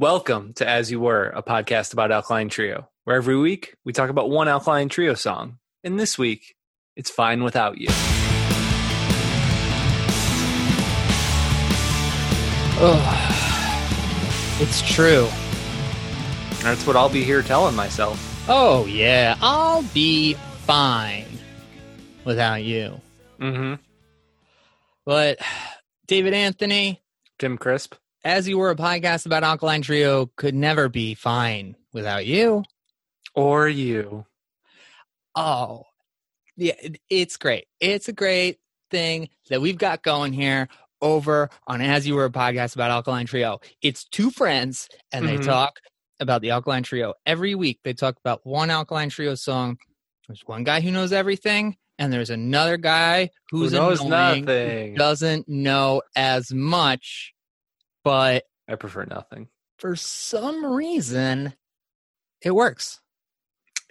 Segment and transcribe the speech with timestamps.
[0.00, 4.08] Welcome to As You Were, a podcast about Alkaline Trio, where every week we talk
[4.08, 5.58] about one Alkaline Trio song.
[5.84, 6.54] And this week,
[6.96, 7.88] it's Fine Without You.
[12.82, 12.96] Oh,
[14.58, 15.28] it's true.
[16.62, 18.46] That's what I'll be here telling myself.
[18.48, 19.36] Oh, yeah.
[19.42, 20.32] I'll be
[20.64, 21.26] fine
[22.24, 22.98] without you.
[23.38, 23.74] Mm-hmm.
[25.04, 25.40] But,
[26.06, 27.02] David Anthony,
[27.38, 27.96] Tim Crisp.
[28.24, 32.64] As you were a podcast about Alkaline Trio, could never be fine without you.
[33.34, 34.26] Or you.
[35.34, 35.84] Oh,
[36.56, 36.74] yeah,
[37.08, 37.66] it's great.
[37.80, 38.58] It's a great
[38.90, 40.68] thing that we've got going here
[41.00, 43.60] over on As You Were a podcast about Alkaline Trio.
[43.80, 45.44] It's two friends and they Mhm.
[45.46, 45.80] talk
[46.18, 47.14] about the Alkaline Trio.
[47.24, 49.78] Every week they talk about one Alkaline Trio song.
[50.28, 54.94] There's one guy who knows everything, and there's another guy who's Who knows annoying, nothing.
[54.96, 57.32] doesn't know as much,
[58.04, 59.48] but I prefer nothing.
[59.78, 61.54] for some reason
[62.42, 63.00] it works.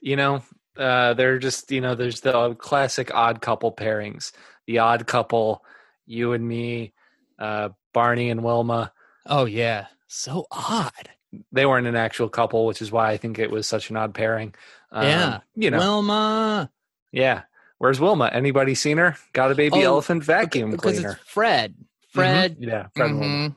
[0.02, 0.44] You know,
[0.78, 4.32] uh, they're just, you know, there's the classic odd couple pairings.
[4.66, 5.64] The odd couple,
[6.06, 6.94] you and me,
[7.38, 8.94] uh, Barney and Wilma.
[9.26, 11.10] Oh yeah, so odd.
[11.52, 14.14] They weren't an actual couple, which is why I think it was such an odd
[14.16, 14.56] pairing.
[14.92, 15.40] Um, Yeah.
[15.56, 16.72] You know, Wilma.
[17.12, 17.44] yeah.
[17.78, 18.30] Where's Wilma?
[18.34, 19.16] Anybody seen her?
[19.34, 21.12] Got a baby Oh, elephant vacuum because cleaner.
[21.22, 21.76] it's Fred.
[22.12, 22.58] Fred.
[22.60, 23.56] Yeah, Fred Wilma.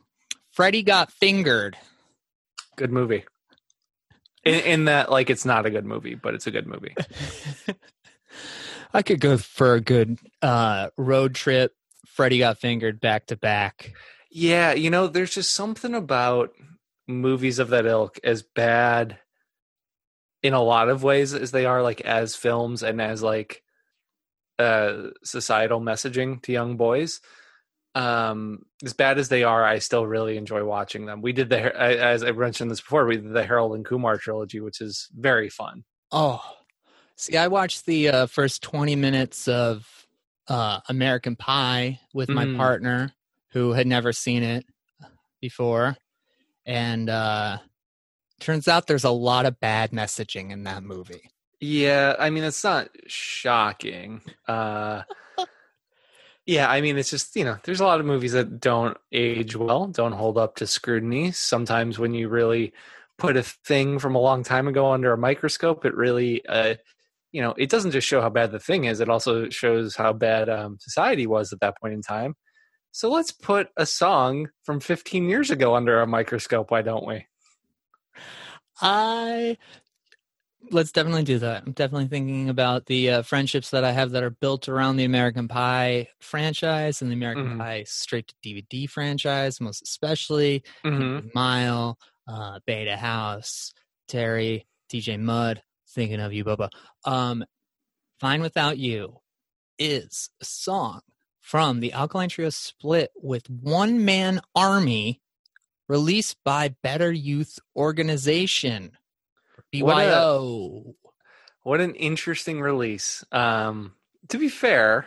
[0.53, 1.77] Freddy got fingered.
[2.77, 3.25] Good movie.
[4.45, 6.95] In, in that, like, it's not a good movie, but it's a good movie.
[8.95, 11.73] I could go for a good uh, road trip.
[12.07, 13.93] Freddy got fingered back to back.
[14.31, 16.51] Yeah, you know, there's just something about
[17.09, 19.19] movies of that ilk as bad
[20.43, 23.63] in a lot of ways as they are like as films and as like
[24.59, 27.21] uh societal messaging to young boys.
[27.95, 31.21] Um as bad as they are, I still really enjoy watching them.
[31.23, 34.61] We did the as I mentioned this before, we did the Harold and Kumar trilogy,
[34.61, 35.85] which is very fun.
[36.11, 36.43] Oh,
[37.17, 39.87] see, I watched the uh, first 20 minutes of
[40.49, 42.57] uh, American Pie with my Mm.
[42.57, 43.13] partner
[43.53, 44.65] who had never seen it
[45.41, 45.97] before.
[46.65, 47.59] And uh,
[48.41, 51.31] turns out there's a lot of bad messaging in that movie.
[51.61, 54.21] Yeah, I mean it's not shocking.
[54.49, 55.03] Uh
[56.47, 59.55] Yeah, I mean it's just, you know, there's a lot of movies that don't age
[59.57, 61.31] well, don't hold up to scrutiny.
[61.33, 62.73] Sometimes when you really
[63.19, 66.75] put a thing from a long time ago under a microscope, it really uh
[67.33, 70.13] you know, it doesn't just show how bad the thing is, it also shows how
[70.13, 72.35] bad um society was at that point in time.
[72.93, 77.27] So let's put a song from 15 years ago under a microscope, why don't we?
[78.81, 79.57] I
[80.71, 81.65] let's definitely do that.
[81.67, 85.05] I'm definitely thinking about the uh, friendships that I have that are built around the
[85.05, 87.59] American Pie franchise and the American Mhm.
[87.59, 91.35] Pie straight to DVD franchise, most especially Mhm.
[91.35, 93.73] Mile, uh, Beta House,
[94.09, 95.63] Terry, DJ Mud.
[95.89, 96.71] Thinking of you, Bubba.
[97.05, 97.45] Um,
[98.21, 99.21] Fine Without You
[99.79, 101.01] is a song
[101.41, 105.21] from the Alkaline Trio split with One Man Army,
[105.89, 108.97] released by Better Youth Organization,
[109.81, 110.95] What a- BYO.
[111.63, 113.25] What an interesting release.
[113.31, 113.93] Um,
[114.29, 115.07] to be fair,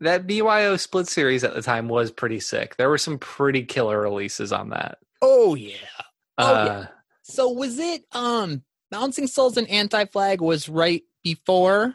[0.00, 2.76] that BYO split series at the time was pretty sick.
[2.76, 4.98] There were some pretty killer releases on that.
[5.22, 5.76] Oh yeah.
[6.36, 6.70] Oh, yeah.
[6.72, 6.86] uh,
[7.22, 11.94] So was it um Bouncing Souls and Anti Flag was right before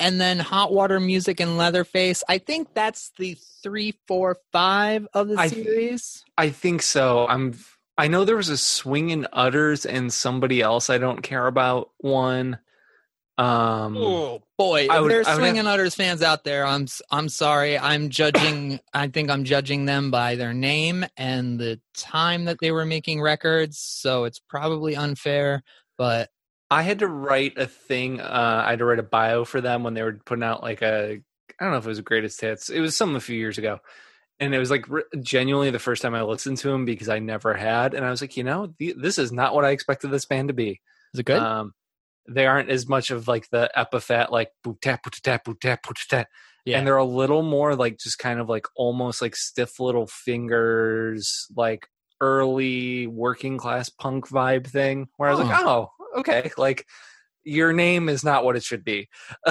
[0.00, 2.22] and then Hot Water Music and Leatherface.
[2.28, 6.24] I think that's the three, four, five of the I- series.
[6.36, 7.26] I think so.
[7.28, 7.54] I'm.
[7.98, 12.58] I know there was a Swingin' Utters and somebody else I don't care about one.
[13.38, 17.78] Um, Oh boy, I if would- there's swinging utters fans out there, I'm I'm sorry.
[17.78, 18.80] I'm judging.
[18.94, 23.20] I think I'm judging them by their name and the time that they were making
[23.20, 23.78] records.
[23.78, 25.62] So it's probably unfair.
[25.98, 26.30] But
[26.70, 28.20] I had to write a thing.
[28.22, 30.80] Uh, I had to write a bio for them when they were putting out like
[30.80, 31.20] a.
[31.60, 32.70] I don't know if it was greatest hits.
[32.70, 33.80] It was some a few years ago,
[34.40, 37.18] and it was like re- genuinely the first time I listened to him because I
[37.18, 40.10] never had, and I was like, you know, the, this is not what I expected
[40.10, 40.80] this band to be.
[41.14, 41.40] is it good?
[41.40, 41.72] Um,
[42.28, 45.82] they aren't as much of like the Epitaph, like boot tap boot tap boot tap
[45.82, 46.28] boot tap,
[46.64, 46.78] yeah.
[46.78, 51.46] and they're a little more like just kind of like almost like stiff little fingers,
[51.56, 51.86] like
[52.20, 55.08] early working class punk vibe thing.
[55.16, 56.84] Where I was like, oh, okay, like
[57.44, 59.08] your name is not what it should be.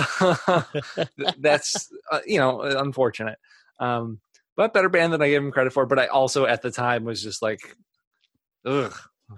[1.39, 3.39] That's uh, you know unfortunate.
[3.79, 4.19] Um,
[4.55, 5.85] but better band than I gave them credit for.
[5.85, 7.75] But I also at the time was just like,
[8.65, 8.93] ugh,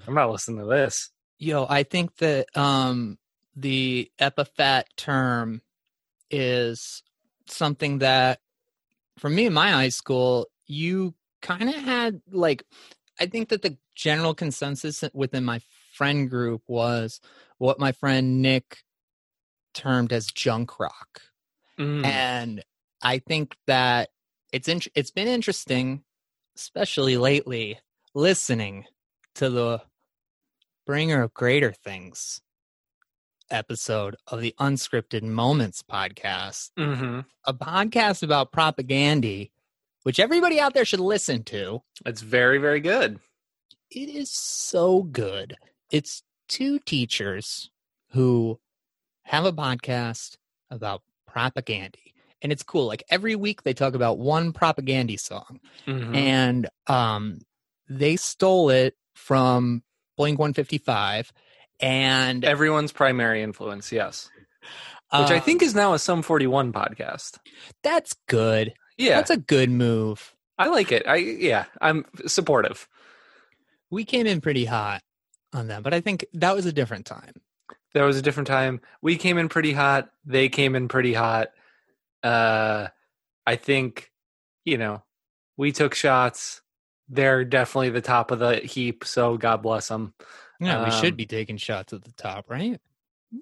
[0.08, 1.10] I'm not listening to this.
[1.40, 3.18] Yo, I think that um
[3.56, 5.62] the Epitaph term
[6.30, 7.04] is
[7.48, 8.40] something that
[9.18, 12.64] for me in my high school, you kind of had like
[13.20, 15.62] I think that the general consensus within my
[15.94, 17.20] friend group was
[17.58, 18.84] what my friend Nick
[19.74, 21.22] termed as junk rock.
[21.80, 22.06] Mm.
[22.06, 22.64] And
[23.02, 24.10] I think that
[24.52, 26.04] it's in, it's been interesting,
[26.56, 27.80] especially lately,
[28.14, 28.86] listening
[29.36, 29.82] to the
[30.86, 32.42] bringer of greater things
[33.50, 39.52] episode of the Unscripted Moments podcast, hmm a podcast about Propagandhi,
[40.04, 41.82] which everybody out there should listen to.
[42.06, 43.20] It's very, very good.
[43.90, 45.56] It is so good.
[45.90, 47.70] It's two teachers
[48.12, 48.60] who
[49.24, 50.38] have a podcast
[50.70, 52.14] about Propagandhi.
[52.42, 52.86] And it's cool.
[52.86, 55.60] Like every week they talk about one Propagandhi song.
[55.86, 56.16] Mhm.
[56.16, 57.40] And um
[57.90, 59.82] they stole it from
[60.18, 61.32] Blink 155
[61.80, 64.30] and Everyone's primary influence, yes.
[65.14, 67.38] Which I think is now a Sum 41 podcast.
[67.84, 68.74] that's good.
[68.98, 70.34] Yeah, That's a good move.
[70.58, 71.08] I like it.
[71.08, 72.88] I yeah, I'm supportive.
[73.90, 75.02] We came in pretty hot
[75.54, 77.34] on them, but I think that was a different time.
[77.94, 78.82] That was a different time.
[79.02, 80.10] We came in pretty hot.
[80.26, 81.50] They came in pretty hot.
[82.28, 82.88] Uh,
[83.46, 84.12] I think,
[84.66, 85.04] you know,
[85.56, 86.62] we took shots.
[87.10, 89.06] They're definitely the top of the heap.
[89.06, 90.14] So God bless them.
[90.60, 92.82] Yeah, we Um, should be taking shots at the top, right?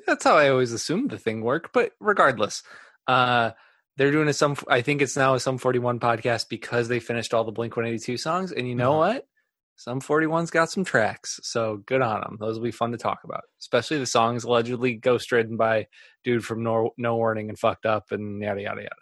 [0.06, 1.74] That's how I always assumed the thing worked.
[1.74, 2.62] But regardless,
[3.08, 3.52] uh,
[3.98, 4.56] they're doing a some.
[4.68, 8.18] I think it's now a Sum 41 podcast because they finished all the Blink 182
[8.18, 8.52] songs.
[8.52, 8.98] And you know Mhm.
[8.98, 9.28] what?
[9.78, 12.38] Sum 41's got some tracks, so good on them.
[12.40, 15.88] Those will be fun to talk about, especially the songs allegedly ghost ridden by
[16.24, 18.96] dude from No, no Warning and fucked up and yada yada yada.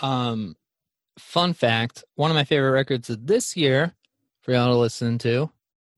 [0.00, 0.56] Um,
[1.18, 3.94] fun fact: one of my favorite records of this year
[4.40, 5.50] for y'all to listen to.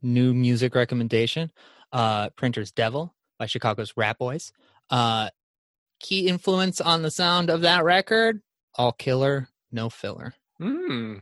[0.02, 1.52] New music recommendation:
[1.93, 4.50] uh, "Printer's Devil" by Chicago's Ratboys.
[4.90, 5.31] Uh,
[6.00, 8.43] key influence on the sound of that record:
[8.75, 10.34] all killer, no filler.
[10.58, 11.19] Hmm.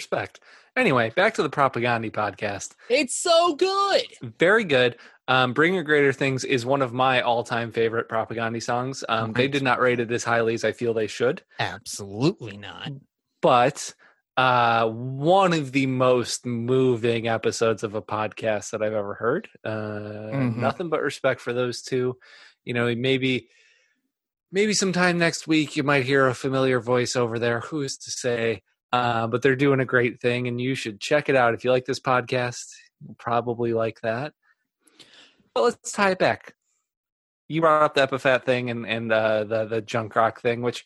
[0.00, 0.40] Respect.
[0.76, 2.74] Anyway, back to the Propagandhi podcast.
[2.90, 4.02] It's so good.
[4.38, 4.98] Very good.
[5.26, 9.02] Um, Bringer of Greater Things is one of my all-time favorite Propagandhi songs.
[9.08, 12.90] Um, They did not rate it as highly as I feel they should, Absolutely not.
[13.40, 13.94] but
[14.36, 19.48] uh, one of the most moving episodes of a podcast that I've ever heard.
[19.64, 19.70] Uh,
[20.36, 20.56] Mhm.
[20.58, 22.18] Nothing but respect for those two.
[22.64, 23.48] You know, maybe
[24.52, 27.60] maybe sometime next week you might hear a familiar voice over there.
[27.60, 28.62] Who's to say?
[28.92, 31.70] Uh, but they're doing a great thing, and you should check it out if you
[31.70, 32.66] like this podcast.
[33.04, 34.32] You'll probably like that.
[35.54, 36.54] But let's tie it back.
[37.48, 40.84] You brought up the Epitaph thing and and uh, the the junk rock thing, which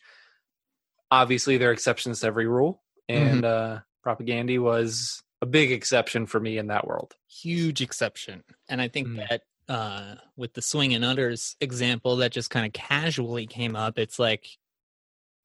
[1.09, 6.39] obviously there are exceptions to every rule, and uh, Propagandhi was a big exception for
[6.39, 7.13] me in that world.
[7.27, 8.43] huge exception.
[8.69, 9.27] And I think Mm.
[9.29, 14.19] that uh, with the Swingin' Utters example that just kind of casually came up, it's
[14.19, 14.45] like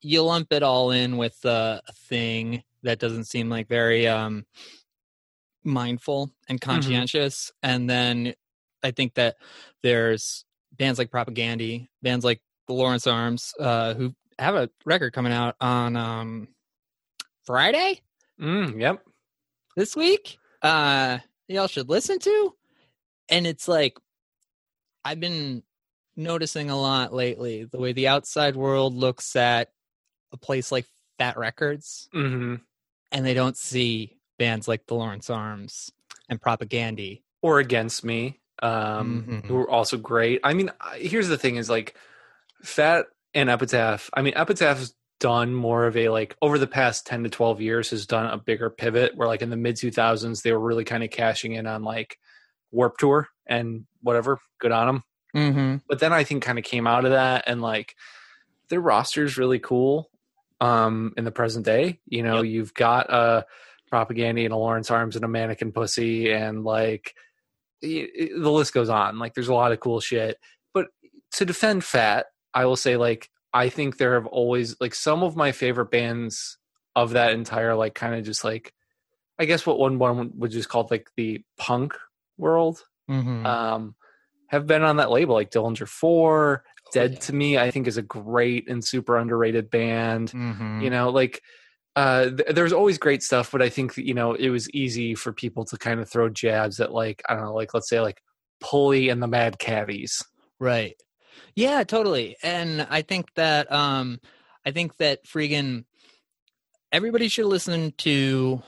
[0.03, 4.45] you lump it all in with a thing that doesn't seem like very um,
[5.65, 7.53] mindful and conscientious.
[7.63, 8.35] And then
[8.83, 9.37] I think that
[9.83, 15.33] there's bands like Propagandhi, bands like the Lawrence Arms, uh, who have a record coming
[15.33, 16.49] out on um,
[17.45, 18.01] Friday
[18.41, 19.03] Mm, yep.
[19.77, 22.55] this week uh y'all should listen to
[23.31, 23.97] and it's like
[25.07, 25.63] i've been
[26.17, 29.71] noticing a lot lately the way the outside world looks at
[30.33, 30.87] a place like
[31.19, 32.57] fat records hmm
[33.13, 35.91] and they don't see bands like the lawrence arms
[36.29, 39.47] and Propagandhi Or against me, um, Mhm.
[39.47, 40.41] who are also great.
[40.43, 41.95] I mean, here's the thing: is like
[42.63, 44.11] Fat and Epitaph.
[44.13, 47.91] I mean, Epitaph's done more of a like over the past 10 to 12 years
[47.91, 51.03] has done a bigger pivot where like in the mid 2000s they were really kind
[51.05, 52.19] of cashing in on like
[52.71, 55.03] warp tour and whatever good on them
[55.35, 55.77] mm-hmm.
[55.89, 57.95] but then i think kind of came out of that and like
[58.69, 60.11] their roster is really cool
[60.61, 62.47] um in the present day you know Yep.
[62.53, 63.45] you've got a
[63.93, 67.15] Propagandhi and a lawrence arms and a mannequin pussy and like
[67.83, 68.11] the
[68.51, 70.39] list goes on like there's a lot of cool shit
[70.73, 70.87] but
[71.33, 75.37] to defend fat i will say like i think there have always like some of
[75.37, 76.59] my favorite bands
[76.95, 78.73] of that entire like kind of just like
[79.39, 81.95] i guess what one one would just call like the punk
[82.39, 83.47] world Mm-hmm.
[83.47, 83.95] um,
[84.49, 86.65] have been on that label, like Dillinger Four,
[86.97, 87.59] Dead to Me.
[87.59, 90.33] I think is a great and super underrated band.
[90.33, 90.81] mm-hmm.
[90.81, 91.43] You know, like
[91.95, 95.15] uh, th- there's always great stuff, but I think that, you know it was easy
[95.15, 98.01] for people to kind of throw jabs at like I don't know, like let's say
[98.01, 98.23] like
[98.61, 100.23] Pulley and the Mad Caddies.
[100.59, 100.97] Right.
[101.55, 102.37] Yeah, totally.
[102.43, 104.21] And I think that um
[104.65, 105.85] I think that freaking
[106.93, 108.63] everybody should listen to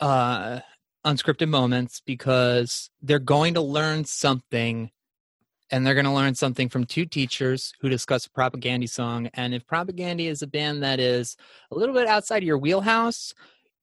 [0.00, 0.60] uh
[1.04, 4.90] unscripted moments because they're going to learn something
[5.72, 9.54] and they're going to learn something from two teachers who discuss a Propagandhi song and
[9.54, 11.36] if Propagandhi is a band that is
[11.72, 13.34] a little bit outside of your wheelhouse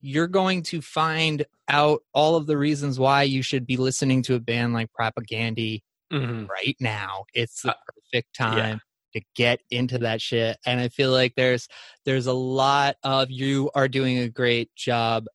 [0.01, 4.35] you're going to find out all of the reasons why you should be listening to
[4.35, 5.81] a band like Propagandhi
[6.11, 6.47] Mhm.
[6.47, 7.25] right now.
[7.33, 8.79] It's the Uh, perfect time
[9.13, 10.57] to get into that shit.
[10.65, 11.67] And I feel like there's
[12.05, 15.25] there's a lot of you are doing a great job.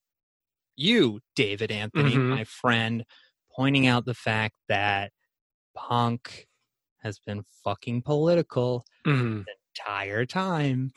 [0.76, 2.30] You, David Anthony, Mhm.
[2.30, 3.04] my friend,
[3.54, 5.12] pointing out the fact that
[5.74, 6.48] punk
[6.98, 9.44] has been fucking political Mhm.
[9.44, 10.92] the entire time.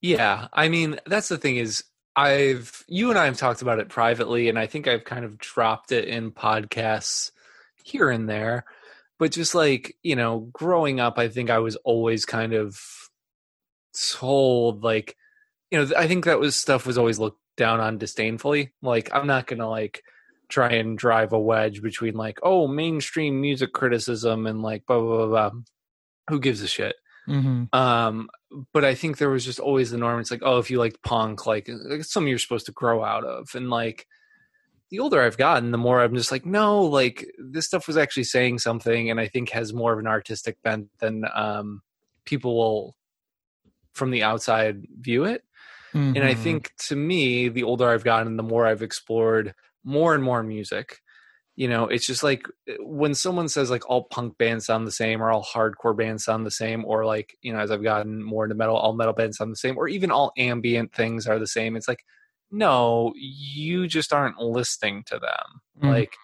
[0.00, 1.82] Yeah, I mean that's the thing is
[2.14, 5.38] I've you and I have talked about it privately, and I think I've kind of
[5.38, 7.30] dropped it in podcasts
[7.84, 8.64] here and there.
[9.18, 12.80] But just like you know, growing up, I think I was always kind of
[14.12, 15.16] told like
[15.70, 18.72] you know I think that was stuff was always looked down on disdainfully.
[18.82, 20.02] Like I'm not gonna like
[20.48, 25.26] try and drive a wedge between like oh mainstream music criticism and like blah blah
[25.26, 25.50] blah.
[25.50, 25.60] blah.
[26.30, 26.96] Who gives a shit?
[27.28, 27.64] Mm-hmm.
[27.78, 28.30] um
[28.72, 31.02] but i think there was just always the norm it's like oh if you liked
[31.02, 34.06] punk like it's something you're supposed to grow out of and like
[34.88, 38.24] the older i've gotten the more i'm just like no like this stuff was actually
[38.24, 41.82] saying something and i think has more of an artistic bent than um
[42.24, 42.96] people will
[43.92, 45.44] from the outside view it
[45.92, 46.42] and i Mm-hmm.
[46.42, 49.54] think to me the older i've gotten the more i've explored
[49.84, 50.98] more and more music.
[51.56, 52.46] You know it's just like
[52.78, 56.46] when someone says like all punk bands sound the same or all hardcore bands sound
[56.46, 59.38] the same or like you know as i've gotten more into metal all metal bands
[59.38, 62.04] sound the same or even all ambient things are the same it's like
[62.52, 65.60] no you just aren't listening to them.
[65.82, 65.90] Mhm.
[65.90, 66.14] like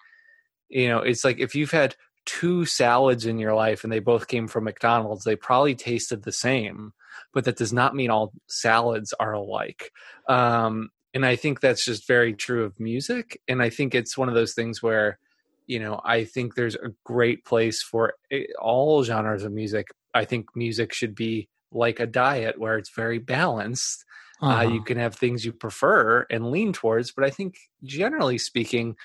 [0.69, 4.29] you know it's like if you've had two salads in your life and they both
[4.29, 6.93] came from mcdonald's they probably tasted the same
[7.33, 9.91] but that does not mean all salads are alike.
[10.29, 13.41] Um and i think that's just very true of music.
[13.47, 15.19] And i think it's one of those things where
[15.67, 19.87] you know i think there's a great place for eh, all genres of music.
[20.13, 24.05] I think music should be like a diet where it's very balanced.
[24.49, 24.69] Uh, Uh-huh.
[24.75, 28.95] you can have things you prefer and lean towards but i think generally speaking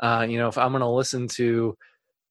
[0.00, 1.76] uh, you know if i'm going to listen to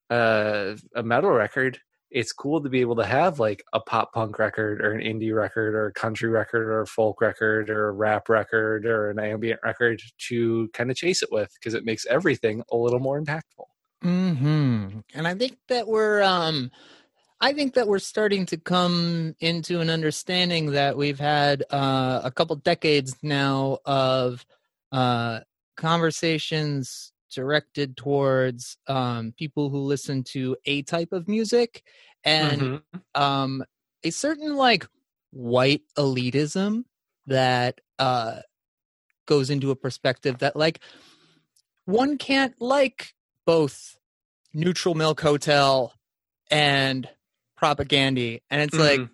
[0.10, 4.40] uh, a metal record it's cool to be able to have like a pop punk
[4.40, 7.92] record or an indie record or a country record or a folk record or a
[7.92, 12.06] rap record or an ambient record to kind of chase it with because it makes
[12.06, 13.66] everything a little more impactful.
[14.02, 16.72] Hmm And I think that we're um
[17.40, 22.32] I think that we're starting to come into an understanding that we've had uh a
[22.32, 24.46] couple decades now of
[24.92, 25.42] uh
[25.76, 31.84] conversations directed towards um people who listen to a type of music
[32.24, 32.84] and Mhm.
[33.16, 33.64] um
[34.04, 34.88] a certain like
[35.32, 36.86] white elitism
[37.28, 38.40] that uh
[39.26, 40.80] goes into a perspective that like
[41.86, 43.14] one can't like
[43.46, 43.98] both
[44.54, 45.94] neutral milk hotel
[46.52, 47.10] and
[47.62, 49.10] Propagandhi and it's like Mhm.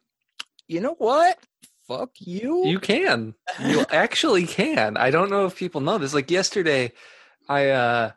[0.68, 1.40] you know what
[1.88, 3.36] fuck you, You can.
[3.68, 4.96] You actually can.
[4.98, 6.14] I don't know if people know this.
[6.14, 6.94] Like yesterday,
[7.50, 8.12] I uh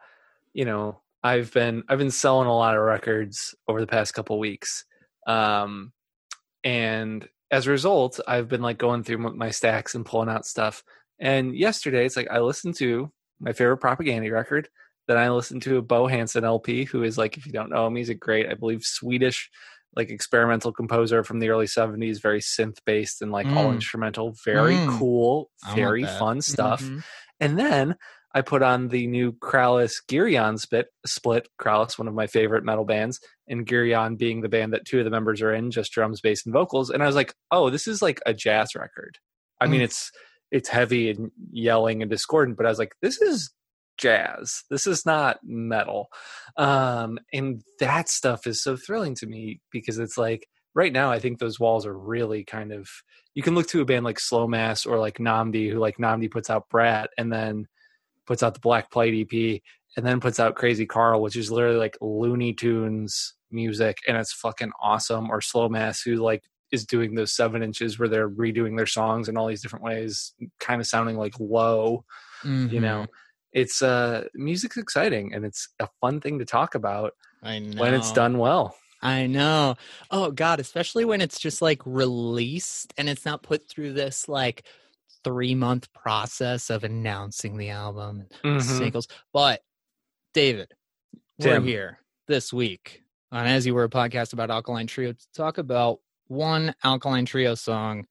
[0.52, 4.38] you know, I've been I've been selling a lot of records over the past couple
[4.38, 4.84] weeks.
[5.26, 5.92] Um
[6.64, 10.82] and as a result, I've been like going through my stacks and pulling out stuff.
[11.18, 14.68] And yesterday, it's like I listened to my favorite Propagandhi record.
[15.06, 17.86] Then I listened to a Bo Hansson LP, who is like, if you don't know
[17.86, 19.48] him, he's a great, I believe, Swedish
[19.94, 23.76] like experimental composer from the early 70s very synth based and like all Mm.
[23.76, 24.98] instrumental very Mm.
[24.98, 27.02] cool very fun stuff Mhm.
[27.40, 27.96] and then
[28.36, 32.84] i put on the new Krallice Geryon split split Krallice one of my favorite metal
[32.84, 36.20] bands and Geryon being the band that two of the members are in just drums
[36.20, 39.18] bass and vocals and i was like oh this is like a jazz record.
[39.60, 39.84] I mean Mm.
[39.84, 40.10] it's
[40.50, 43.50] it's heavy and yelling and discordant but i was like this is
[43.98, 44.62] jazz.
[44.68, 46.08] This is not metal.
[46.58, 51.18] Um and that stuff is so thrilling to me because it's like right now i
[51.18, 52.86] think those walls are really kind of
[53.34, 56.30] you can look to a band like slow mass or like Nnamdi who like Nnamdi
[56.30, 57.66] puts out brat and then
[58.26, 59.60] puts out the black plate ep
[59.96, 64.32] and then puts out crazy carl which is literally like looney tunes music and it's
[64.32, 66.42] fucking awesome or slow mass who like
[66.72, 70.34] is doing those seven inches where they're redoing their songs in all these different ways
[70.58, 72.04] kind of sounding like low
[72.42, 72.82] you Mhm.
[72.82, 73.06] know
[73.52, 77.94] it's uh music's exciting and it's a fun thing to talk about I know when
[77.94, 79.76] it's done well I know.
[80.10, 84.64] Oh God, especially when it's just like released and it's not put through this like
[85.26, 88.78] three month process of announcing the album and Mhm.
[88.78, 89.08] singles.
[89.32, 89.60] But
[90.34, 90.72] David,
[91.40, 91.62] Tim.
[91.64, 93.02] we're here this week
[93.32, 97.54] on As You Were a podcast about Alkaline Trio to talk about one Alkaline Trio
[97.56, 98.06] song.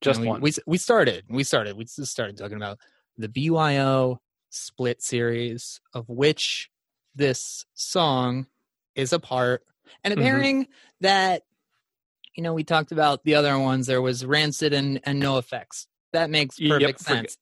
[0.00, 1.24] just we, one We we started.
[1.28, 1.76] We started.
[1.76, 2.78] We just started talking about
[3.18, 6.70] the BYO split series, of which
[7.14, 8.46] this song
[8.94, 9.62] is a part,
[10.04, 10.22] and a Mhm.
[10.22, 10.68] pairing
[11.02, 11.42] that
[12.34, 13.88] you know we talked about the other ones.
[13.88, 15.86] There was Rancid and and NOFX.
[16.12, 17.36] That makes perfect forget- sense.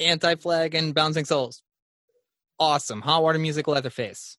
[0.00, 1.62] Anti Flag and Bouncing Souls.
[2.60, 3.00] Awesome.
[3.02, 4.38] Hot Water Music, Leatherface.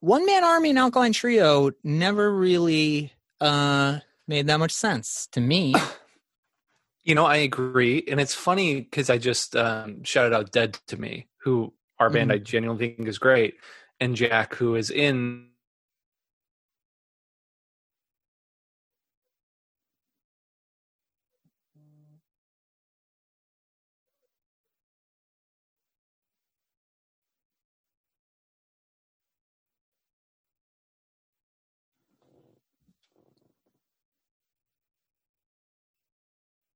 [0.00, 5.74] One Man Army and Alkaline Trio never really uh, made that much sense to me.
[7.04, 10.96] You know, I agree, and it's funny because I just um, shouted out "Dead to
[10.96, 12.34] Me," who our band Mhm.
[12.34, 13.54] I genuinely think is great,
[13.98, 15.48] and Jack, who is in.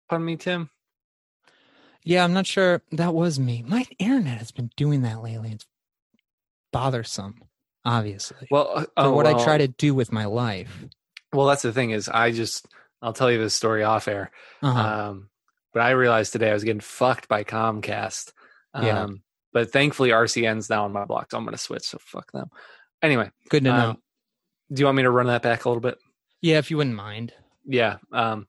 [0.09, 0.71] Pardon me, Tim.
[2.05, 3.65] Yeah, I'm not sure that was me.
[3.67, 5.51] My internet has been doing that lately.
[5.53, 5.67] It's
[6.73, 7.41] bothersome,
[7.85, 8.47] obviously.
[8.51, 10.85] Well, uh, For oh, what I try to do with my life.
[11.33, 12.67] Well, that's the thing is, I just
[13.03, 14.31] I'll tell you this story off air.
[14.63, 14.79] Uh-huh.
[15.11, 15.29] Um,
[15.73, 18.33] but I realized today I was getting fucked by Comcast.
[18.73, 19.07] Um, Yeah.
[19.53, 21.85] But thankfully, RCN's now on my block, so I'm going to switch.
[21.85, 22.51] So fuck them.
[23.03, 23.91] Anyway, Good to know.
[23.91, 23.97] um,
[24.71, 25.99] do you want me to run that back a little bit?
[26.43, 27.33] yeah, if you wouldn't mind.
[27.65, 27.97] Yeah.
[28.13, 28.47] Um,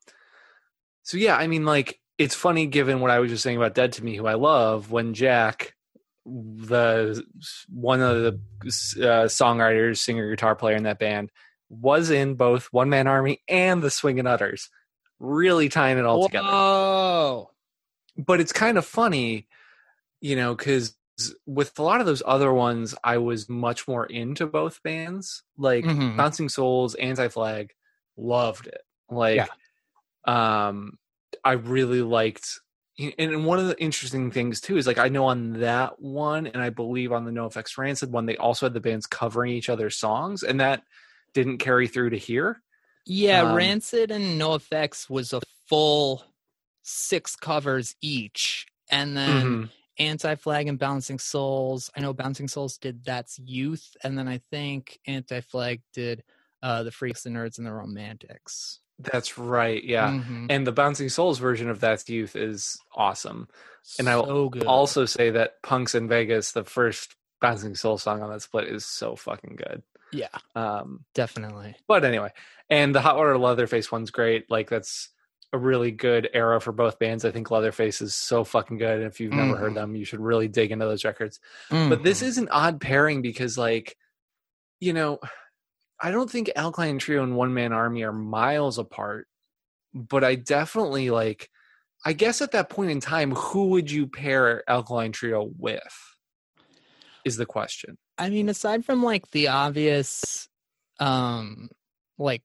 [1.08, 3.94] so yeah, I mean, like it's funny given what I was just saying about Dead
[3.94, 5.74] to Me, who I love, when Jack,
[6.26, 7.24] the
[7.70, 8.32] one of the
[8.68, 11.32] uh, songwriters, singer, guitar player in that band,
[11.70, 14.70] was in both One Man Army and the Swingin' Utters,
[15.20, 16.48] really tying it all together.
[16.48, 17.52] Whoa.
[18.18, 19.48] but it's kind of funny,
[20.20, 20.96] you know, because
[21.46, 25.44] with a lot of those other ones, I was much more into both bands.
[25.58, 26.18] Like Mhm.
[26.18, 27.72] Bouncing Souls, Anti Flag,
[28.18, 28.82] loved it.
[29.10, 29.48] Like,
[30.28, 30.98] um,
[31.44, 32.60] I really liked.
[33.18, 36.62] And one of the interesting things too is like I know on that one, and
[36.62, 39.96] I believe on the NOFX Rancid one, they also had the bands covering each other's
[39.96, 40.84] songs, and that
[41.34, 42.62] didn't carry through to here.
[43.06, 46.24] Yeah, Um, Rancid and NOFX was a full
[46.84, 48.66] six covers each.
[48.90, 49.70] And then Mhm.
[50.00, 51.90] Anti Flag and Bouncing Souls.
[51.96, 53.96] I know Bouncing Souls did That's Youth.
[54.04, 56.24] And then I think Anti Flag did
[56.64, 58.80] uh, The Freaks, the Nerds, and the Romantics.
[59.00, 59.84] That's right.
[59.84, 60.10] Yeah.
[60.12, 60.48] Mhm.
[60.50, 63.48] And the Bouncing Souls version of That's Youth is awesome.
[64.00, 64.64] and I will good.
[64.66, 68.86] also say that Punks in Vegas, the first Bouncing Soul song on that split, is
[68.86, 69.84] so fucking good.
[70.12, 71.76] yeah, Um, definitely.
[71.88, 72.32] but anyway,
[72.70, 74.50] and the Hot Water Leatherface one's great.
[74.50, 75.10] Like that's
[75.54, 77.24] a really good era for both bands.
[77.24, 78.98] I think Leatherface is so fucking good.
[78.98, 79.76] And if you've never heard Mhm.
[79.76, 81.40] them, you should really dig into those records.
[81.70, 82.26] But this Mhm.
[82.28, 83.96] is an odd pairing because, like,
[84.82, 85.20] you know,
[86.00, 89.28] I don't think Alkaline Trio and One Man Army are miles apart,
[89.94, 91.50] but I definitely like.
[92.06, 95.82] I guess at that point in time, who would you pair Alkaline Trio with?
[97.26, 97.98] Is the question.
[98.18, 100.48] I mean, aside from like the obvious,
[101.00, 101.70] um,
[102.18, 102.44] like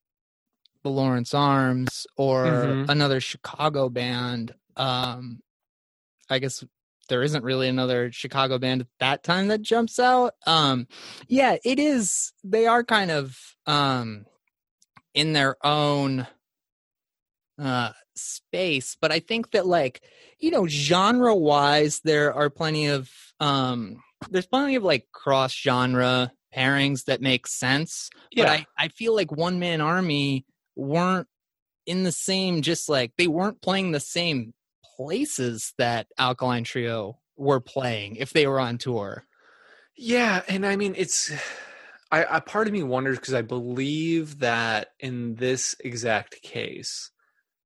[0.82, 2.88] the Lawrence Arms or Mhm.
[2.88, 5.40] another Chicago band, um,
[6.28, 6.64] I guess
[7.08, 10.34] there isn't really another Chicago band at that time that jumps out.
[10.46, 10.86] Um,
[11.28, 12.32] yeah, it is.
[12.44, 13.36] They are kind of
[13.66, 14.26] um
[15.14, 16.26] in their own
[17.58, 20.02] uh space, but I think that like
[20.38, 23.10] you know, genre wise, there are plenty of
[23.40, 28.10] um there's plenty of like cross genre pairings that make sense.
[28.36, 30.44] But I, I feel like One Man Army
[30.76, 31.28] weren't
[31.86, 34.54] in the same just like they weren't playing the same
[34.96, 39.26] places that Alkaline Trio were playing if they were on tour.
[39.96, 41.31] Yeah, and I mean it's
[42.11, 47.11] I, I part of me wonders because I believe that in this exact case,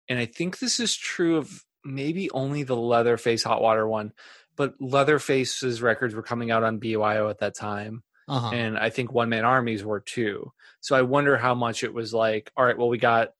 [0.08, 4.12] and I think this is true of maybe only the Leatherface Hot Water one,
[4.56, 8.50] but Leatherface's records were coming out on BYO at that time, Uh-huh.
[8.52, 10.52] and I think One Man Armies were too.
[10.80, 12.50] So I wonder how much it was like.
[12.56, 13.30] All right, well we got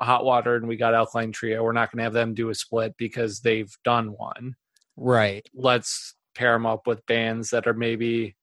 [0.00, 1.62] Hot Water and we got Alkaline Trio.
[1.62, 4.56] We're not going to have them do a split because they've done one
[4.96, 5.46] right.
[5.54, 8.36] let's pair them up with bands that are maybe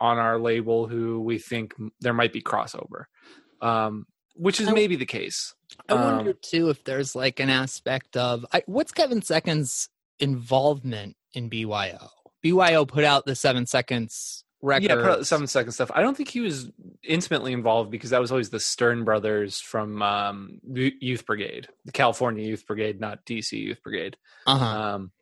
[0.00, 3.04] on our label who we think there might be crossover
[3.60, 5.54] um which is I- maybe the case
[5.88, 11.16] I wonder Um, too if there's like an aspect of I, what's Kevin Seconds' involvement
[11.34, 12.08] in BYO.
[12.42, 14.84] BYO put out the seven seconds record.
[14.84, 16.70] yeah put out seven second stuff i don't think he was
[17.04, 22.44] intimately involved because that was always the stern brothers from um youth brigade the california
[22.46, 24.16] youth brigade not dc youth brigade
[24.46, 24.64] Uh-huh.
[24.64, 25.12] Um,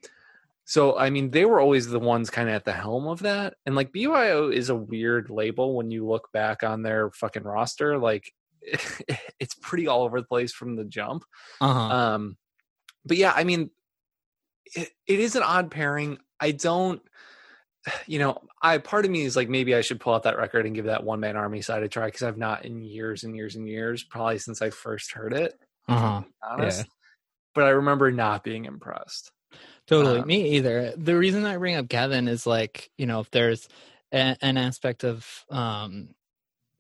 [0.69, 3.55] so I mean, they were always the ones kind of at the helm of that,
[3.65, 7.99] and like BYO is a weird label when you look back on their fucking roster.
[7.99, 8.33] Like,
[9.39, 11.25] it's pretty all over the place from the jump.
[11.61, 11.79] Uh-huh.
[11.79, 12.37] Um,
[13.05, 13.71] but yeah, I mean,
[14.75, 16.19] it, it is an odd pairing.
[16.41, 17.01] I don't,
[18.07, 20.67] you know, I part of me is like maybe I should pull out that record
[20.67, 23.35] and give that one man army side a try because I've not in years and
[23.35, 25.59] years and years, probably since I first heard it.
[25.89, 26.23] uh-huh.
[26.43, 26.87] Honest,
[27.55, 29.31] but I remember not being impressed.
[29.87, 30.21] Totally.
[30.21, 30.93] Um, Me either.
[30.97, 33.69] The reason I bring up Kevin is like, you know, if there's
[34.13, 36.09] a, an aspect of, um,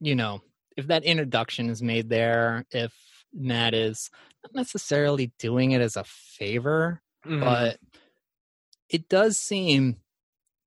[0.01, 0.43] you know,
[0.77, 2.93] if that introduction is made there, if
[3.33, 4.11] Matt is
[4.43, 7.41] not necessarily doing it as a favor, mhm.
[7.41, 7.79] but
[8.89, 9.97] it does seem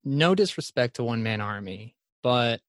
[0.03, 2.61] no disrespect to one man army but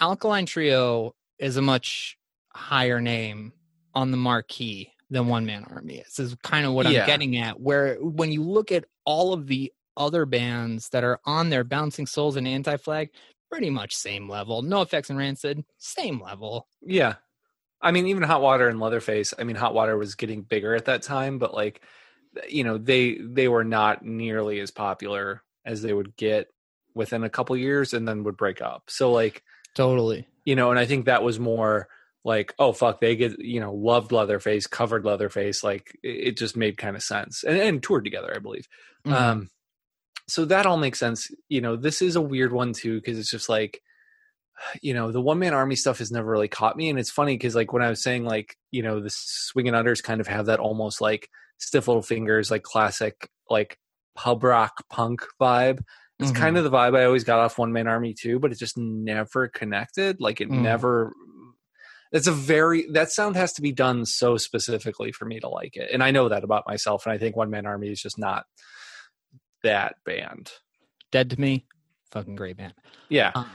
[0.00, 2.18] alkaline trio is a much
[2.54, 3.52] higher name
[3.94, 7.60] on the marquee than one man army is is kind of what i'm getting at
[7.60, 12.06] where when you look at all of the other bands that are on there bouncing
[12.06, 13.10] souls and anti-flag
[13.50, 17.14] pretty much same level NOFX and rancid same level Yeah.
[17.82, 19.32] I mean, even Hot Water and Leatherface.
[19.38, 21.80] I mean, Hot Water was getting bigger at that time, but like,
[22.48, 26.48] you know, they they were not nearly as popular as they would get
[26.94, 28.84] within a couple years, and then would break up.
[28.88, 29.42] So like,
[29.74, 31.88] totally you know, and I think that was more
[32.24, 36.76] like, oh fuck, they get you know loved Leatherface, covered Leatherface, like it just made
[36.76, 38.66] kind of sense, and, and toured together, I believe.
[39.06, 39.12] Mhm.
[39.12, 39.50] Um,
[40.28, 41.28] so that all makes sense.
[41.48, 43.80] You know, this is a weird one too because it's just like,
[44.82, 47.34] you know, the one man army stuff has never really caught me, and it's funny
[47.34, 50.46] because like when I was saying like, you know, the Swingin' Utters kind of have
[50.46, 53.78] that almost like stiff little fingers, like classic like
[54.14, 55.80] pub rock punk vibe.
[56.20, 56.36] It's Mhm.
[56.36, 58.76] kind of the vibe I always got off one man army too, but it just
[58.76, 60.20] never connected.
[60.20, 60.60] Like it Mm.
[60.62, 61.12] never.
[62.12, 65.76] It's a very that sound has to be done so specifically for me to like
[65.76, 67.06] it, and I know that about myself.
[67.06, 68.46] And I think one man army is just not
[69.62, 70.52] that band.
[71.12, 71.66] dead to me
[72.12, 72.72] fucking great band
[73.08, 73.50] Yeah, um,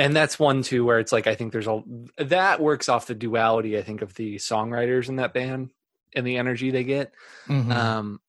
[0.00, 1.82] and that's one too where it's like I think there's a
[2.18, 5.70] that works off the duality I think of the songwriters in that band
[6.14, 7.12] and the energy they get.
[7.48, 7.72] mhm.
[7.72, 8.20] Um,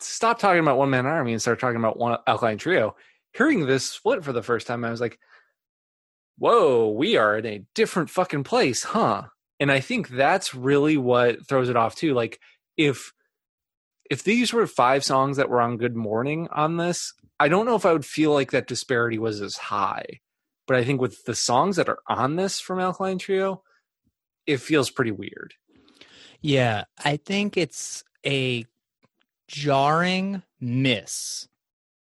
[0.00, 2.96] stop talking about one man army and start talking about one alkaline trio.
[3.32, 5.18] Hearing this split for the first time, I was like,
[6.38, 9.24] "Whoa, we are in a different fucking place, huh?"
[9.60, 12.14] And I think that's really what throws it off too.
[12.14, 12.40] Like
[12.76, 13.12] if
[14.10, 17.74] if these were five songs that were on Good Morning on this, I don't know
[17.74, 20.20] if I would feel like that disparity was as high.
[20.66, 23.62] But I think with the songs that are on this from Alkaline Trio,
[24.46, 25.54] it feels pretty weird.
[26.40, 28.64] Yeah, I think it's a
[29.48, 31.48] jarring miss.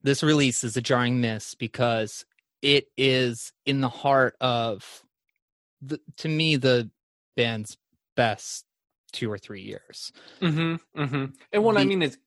[0.02, 2.24] This release is a jarring miss because
[2.62, 5.02] it is in the heart of
[5.82, 6.90] the to me the
[7.36, 7.76] band's
[8.16, 8.64] best
[9.12, 10.12] two or three years.
[10.40, 11.00] Mm-hmm.
[11.00, 11.24] Mm-hmm.
[11.52, 12.18] And what I mean is,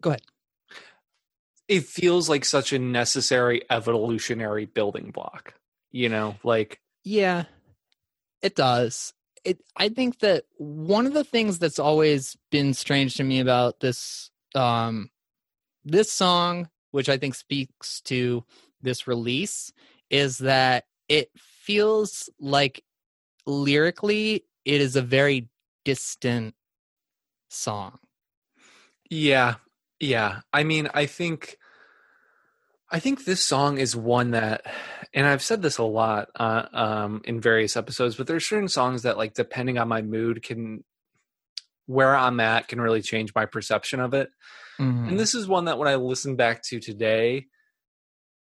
[0.00, 0.22] Go ahead.
[1.66, 5.54] It feels like such a necessary evolutionary building block.
[5.90, 7.44] You know, like Yeah,
[8.42, 9.12] it does.
[9.44, 13.80] It I think that one of the things that's always been strange to me about
[13.80, 15.10] this um
[15.84, 18.44] this song, which I think speaks to
[18.82, 19.72] this release,
[20.10, 22.84] is that it feels like
[23.46, 25.48] lyrically it is a very
[25.84, 26.54] distant
[27.48, 27.98] song.
[29.10, 29.54] Yeah.
[30.00, 30.40] Yeah.
[30.52, 31.56] I mean, I think
[32.90, 34.62] I think this song is one that
[35.14, 39.02] and I've said this a lot uh, um in various episodes, but there's certain songs
[39.02, 40.84] that like depending on my mood can
[41.86, 44.30] where I'm at can really change my perception of it.
[44.78, 45.08] Mm-hmm.
[45.08, 47.46] And this is one that when I listen back to today,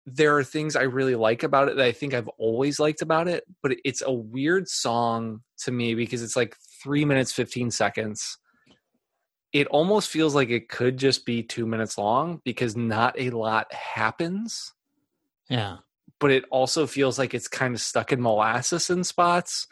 [0.06, 3.28] there are things I really like about it that I think I've always liked about
[3.28, 8.38] it, but it's a weird song to me because it's like three minutes, 15 seconds.
[9.54, 13.74] It almost feels like it could just be two minutes long because not a lot
[13.74, 14.74] happens,
[15.50, 15.78] yeah.
[16.20, 19.68] But it also feels like it's kind of stuck in molasses in spots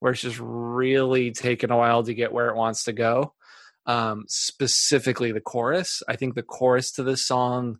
[0.00, 3.34] where it's just really taken a while to get where it wants to go.
[3.86, 6.02] Um, specifically, the chorus.
[6.08, 7.78] I think the chorus to this song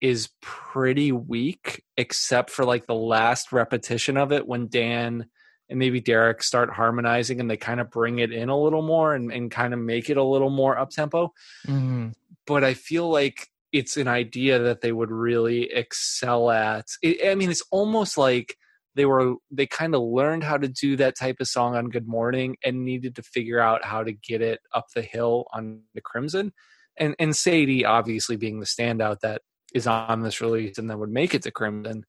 [0.00, 5.26] is pretty weak, except for like the last repetition of it when Dan
[5.68, 9.14] and maybe Derek start harmonizing and they kind of bring it in a little more
[9.14, 11.32] and, and kind of make it a little more up tempo.
[11.66, 12.08] Mm-hmm.
[12.46, 16.86] But I feel like it's an idea that they would really excel at.
[17.02, 18.56] It, I mean, it's almost like
[18.94, 22.06] they were they kind of learned how to do that type of song on Good
[22.06, 26.00] Morning and needed to figure out how to get it up the hill on the
[26.02, 26.52] Crimson.
[26.98, 29.42] And and Sadie obviously being the standout that
[29.74, 32.04] is on this release and then would make it to Crimson.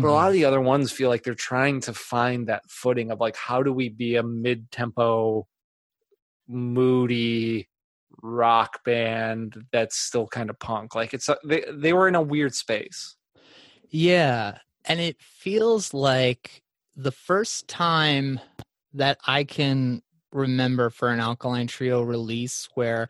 [0.00, 0.10] But a Mm-hmm.
[0.10, 3.36] lot of the other ones feel like they're trying to find that footing of like
[3.36, 5.46] how do we be a mid-tempo
[6.48, 7.68] moody
[8.24, 12.22] rock band that's still kind of punk like it's uh, they they were in a
[12.22, 13.16] weird space
[13.90, 16.62] Yeah, and it feels like
[16.96, 18.40] the first time
[18.94, 23.08] that I can remember for an Alkaline Trio release where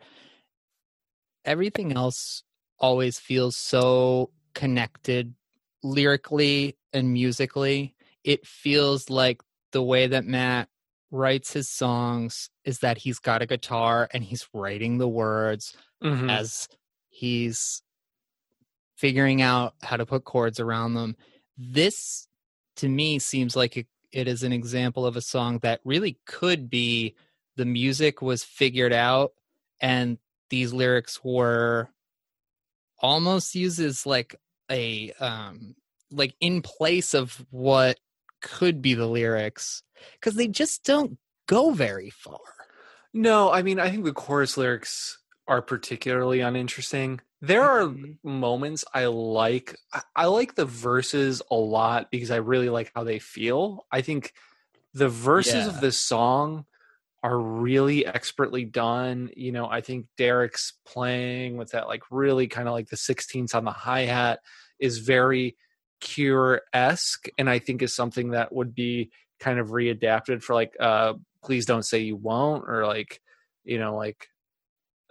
[1.45, 2.43] everything else
[2.79, 5.35] always feels so connected
[5.83, 7.95] lyrically and musically.
[8.25, 10.69] It feels like the way that Matt
[11.15, 15.73] writes his songs is that he's got a guitar and he's writing the words
[16.03, 16.29] Mhm.
[16.29, 16.69] as
[17.09, 17.83] he's
[18.97, 21.17] figuring out how to put chords around them.
[21.57, 22.27] This,
[22.77, 26.69] to me, seems like it, it is an example of a song that really could
[26.69, 27.15] be
[27.57, 29.33] the music was figured out
[29.81, 30.19] and
[30.51, 31.89] these lyrics were
[32.99, 34.35] almost uses like
[34.71, 35.75] a um
[36.11, 37.99] like in place of what
[38.41, 39.83] could be the lyrics
[40.15, 42.39] because they just don't go very far
[43.13, 47.21] No, I mean, I think the chorus lyrics are particularly uninteresting.
[47.41, 48.19] There are Mhm.
[48.25, 49.77] moments I like.
[49.93, 53.87] I- I like the verses a lot because I really like how they feel.
[53.93, 54.33] I think
[54.95, 55.69] the verses Yeah.
[55.69, 56.67] of this song
[57.23, 59.31] are really expertly done.
[59.37, 63.55] You know, I think Derek's playing with that, like, really kind of like the 16ths
[63.55, 64.41] on the hi hat
[64.81, 65.57] is very
[66.01, 69.11] Cure esque, and I think is something that would be
[69.45, 71.13] kind of readapted for like uh
[71.45, 73.21] please don't say you won't or like
[73.63, 74.29] you know like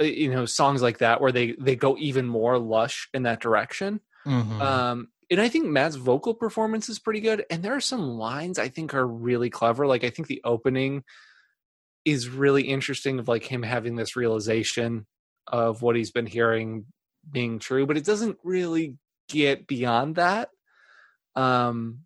[0.01, 3.39] uh, you know songs like that where they they go even more lush in that
[3.39, 3.99] direction.
[4.25, 4.61] Mm-hmm.
[4.61, 7.45] um and i think matt's vocal performance is pretty good.
[7.49, 9.85] And there are some lines i think are really clever.
[9.85, 11.03] Like i think the opening
[12.05, 15.05] is really interesting of like him having this realization
[15.45, 16.85] of what he's been hearing
[17.29, 18.97] being true but it doesn't really
[19.29, 20.49] get beyond that.
[21.35, 21.99] Um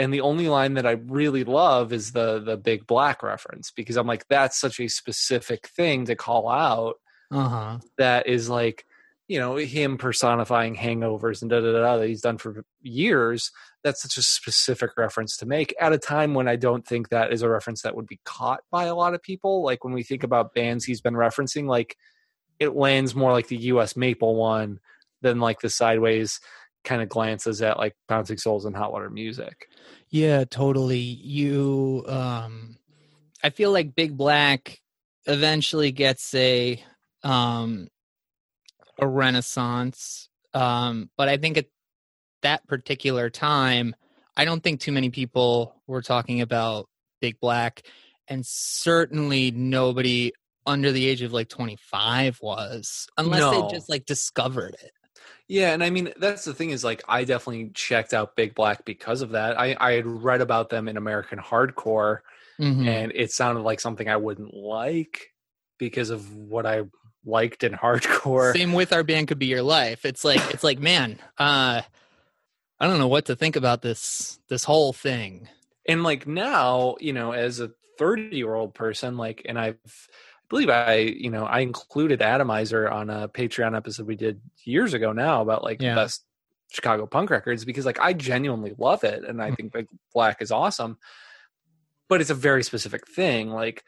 [0.00, 3.96] and the only line that I really love is the the big black reference because
[3.96, 6.96] I'm like that's such a specific thing to call out
[7.30, 7.78] uh-huh.
[7.98, 8.86] that is like
[9.28, 13.50] you know him personifying hangovers and da da da that he's done for years
[13.84, 17.30] that's such a specific reference to make at a time when I don't think that
[17.30, 19.62] is a reference that would be caught by a lot of people.
[19.62, 21.94] Like when we think about bands he's been referencing like
[22.58, 24.80] it lands more like the US Maple one
[25.20, 26.40] than like the sideways
[26.84, 29.68] kind of glances at like bouncing souls and hot water music
[30.08, 30.98] Yeah, totally.
[30.98, 32.76] You um
[33.42, 34.80] I feel like Big Black
[35.26, 36.82] eventually gets a
[37.22, 37.88] um
[38.98, 40.28] a renaissance.
[40.54, 41.66] Um but I think at
[42.42, 43.94] that particular time
[44.36, 46.88] I don't think too many people were talking about
[47.20, 47.82] Big Black
[48.28, 50.32] and certainly nobody
[50.66, 53.50] under the age of like 25 was unless No.
[53.50, 54.92] they just like discovered it.
[55.50, 58.84] Yeah, and I mean that's the thing is like I definitely checked out Big Black
[58.84, 59.58] because of that.
[59.58, 62.18] I I had read about them in American Hardcore,
[62.60, 62.86] Mhm.
[62.86, 65.32] and it sounded like something I wouldn't like
[65.76, 66.82] because of what I
[67.24, 68.52] liked in hardcore.
[68.54, 70.04] Same with our band could be your life.
[70.04, 71.82] It's like it's like man, uh
[72.78, 75.48] I don't know what to think about this this whole thing.
[75.88, 79.76] And like now, you know, as a 30 year old person, like, and I've,
[80.50, 85.12] believe I, you know, I included Atomizer on a Patreon episode we did years ago
[85.12, 85.94] now about like Yeah.
[85.94, 86.24] the best
[86.70, 89.56] Chicago punk records because like I genuinely love it and I Mm.
[89.56, 90.98] think Big Black is awesome.
[92.08, 93.50] But it's a very specific thing.
[93.50, 93.84] Like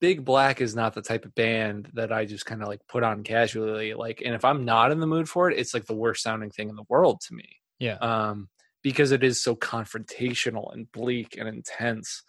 [0.00, 3.02] Big Black is not the type of band that I just kind of like put
[3.02, 3.94] on casually.
[3.94, 6.50] Like, and if I'm not in the mood for it, it's like the worst sounding
[6.50, 7.94] thing in the world to me Yeah.
[7.96, 8.48] um,
[8.82, 12.22] because it is so confrontational and bleak and intense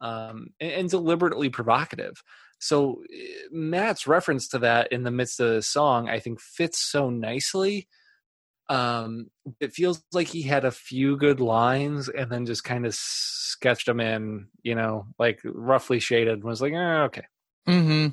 [0.00, 2.22] um, and, and deliberately provocative.
[2.60, 6.78] So eh, Matt's reference to that in the midst of the song, I think, fits
[6.78, 7.88] so nicely.
[8.68, 12.94] Um, it feels like he had a few good lines and then just kind of
[12.94, 16.34] sketched them in, you know, like roughly shaded.
[16.34, 17.24] and Was like, eh, okay,
[17.66, 18.08] hmm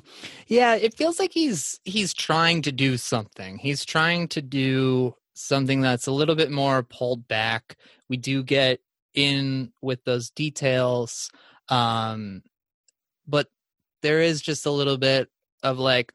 [0.46, 3.58] Yeah, it feels like he's he's trying to do something.
[3.58, 7.76] He's trying to do something that's a little bit more pulled back.
[8.08, 8.80] We do get
[9.14, 11.30] in with those details,
[11.68, 12.42] um,
[13.26, 13.48] but
[14.02, 15.28] there is just a little bit
[15.62, 16.12] of like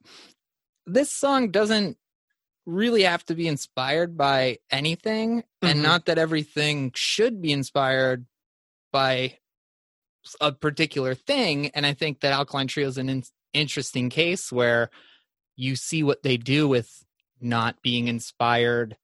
[0.86, 1.98] this song doesn't
[2.66, 5.84] really have to be inspired by anything, and Mhm.
[5.84, 8.26] not that everything should be inspired
[8.92, 9.40] by
[10.40, 11.68] a particular thing.
[11.72, 14.90] And I think that Alkaline Trio is an in- interesting case where
[15.58, 17.06] you see what they do with
[17.42, 18.98] not being inspired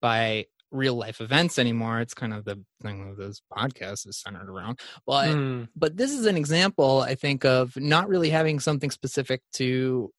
[0.00, 2.00] by real life events anymore.
[2.00, 4.80] It's kind of the thing that this podcast is centered around.
[5.06, 9.42] But Mm, but this is an example, I think, of not really having something specific
[9.54, 10.12] to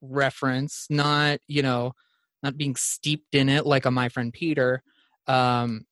[0.00, 1.92] reference, not you know,
[2.42, 4.82] not being steeped in it like a my friend Peter.
[5.26, 5.86] Um,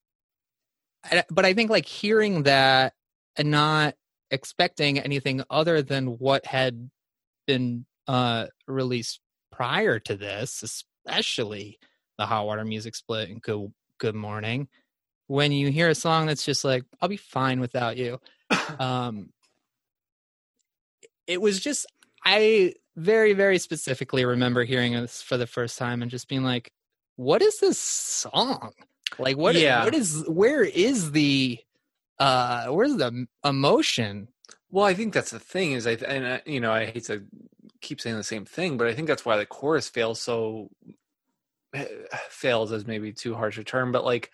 [1.05, 2.95] I- but I think like hearing that
[3.37, 3.95] and not
[4.31, 6.91] expecting anything other than what had
[7.47, 11.79] been uh released prior to this, especially
[12.19, 14.67] the hot water music split and good good morning.
[15.29, 18.19] When you hear a song that's just like, I'll be fine without you.
[18.81, 19.31] Um
[21.29, 21.87] it was just
[22.25, 26.73] I very, very specifically remember hearing this for the first time and just being like,
[27.17, 28.73] what is this song?
[29.21, 29.85] Like what Yeah.
[29.85, 31.61] what is where is the
[32.19, 34.29] uh where's the emotion?
[34.71, 37.23] Well, I think that's the thing is I and I, you know I hate to
[37.81, 40.71] keep saying the same thing, but I think that's why the chorus fails so
[42.29, 44.31] fails as maybe too harsh a term, but like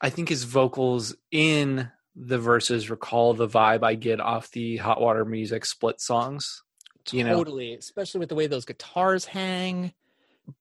[0.00, 5.00] I think his vocals in the verses recall the vibe I get off the Hot
[5.00, 6.62] Water Music split songs.
[7.10, 9.92] You know, totally, especially with the way those guitars hang.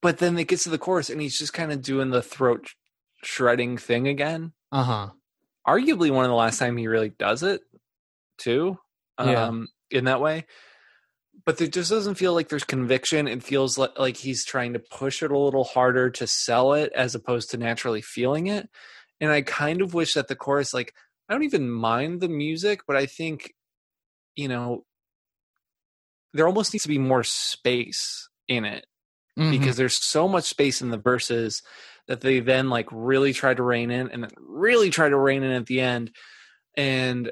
[0.01, 2.69] but then it gets to the chorus and he's just kind of doing the throat
[3.23, 4.51] shredding thing again.
[4.71, 5.09] Uh huh.
[5.67, 7.61] Arguably one of the last time he really does it
[8.37, 8.77] too.
[9.19, 9.45] Yeah.
[9.45, 10.45] Um in that way.
[11.45, 13.27] But it just doesn't feel like there's conviction.
[13.27, 16.91] It feels like, like he's trying to push it a little harder to sell it
[16.95, 18.69] as opposed to naturally feeling it.
[19.19, 20.93] And I kind of wish that the chorus, like,
[21.27, 23.53] I don't even mind the music, but I think,
[24.35, 24.85] you know,
[26.33, 28.85] there almost needs to be more space in it
[29.37, 29.49] Mm-hmm.
[29.49, 31.63] because there's so much space in the verses
[32.07, 35.41] that they then like really try to rein in and then really try to rein
[35.41, 36.11] in at the end
[36.77, 37.31] and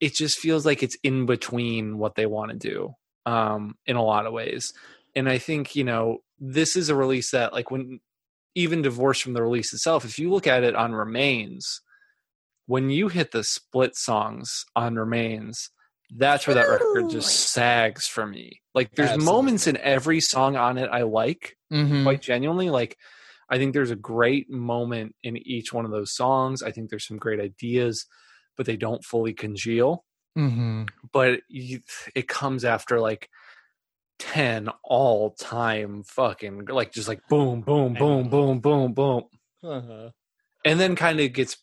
[0.00, 4.02] it just feels like it's in between what they want to do um in a
[4.02, 4.72] lot of ways.
[5.16, 8.00] And i think you know this is a release that like when
[8.54, 11.80] even divorced from the release itself if you look at it on remains
[12.66, 15.70] when you hit the split songs on remains
[16.16, 18.60] that's where that record just sags for me.
[18.74, 19.34] Like there's Absolutely.
[19.34, 22.02] moments in every song on it i like Mhm.
[22.04, 22.70] quite genuinely.
[22.70, 22.96] Like
[23.48, 26.62] i think there's a great moment in each one of those songs.
[26.62, 28.04] I think there's some great ideas
[28.56, 30.04] but they don't fully congeal
[30.36, 30.88] Mhm.
[31.12, 31.80] but you,
[32.14, 33.28] it comes after like
[34.18, 39.24] 10 all time fucking like just like boom boom boom boom boom boom
[39.62, 40.10] Uh-huh.
[40.64, 41.56] and then kind of gets